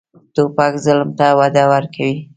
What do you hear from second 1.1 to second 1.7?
ته وده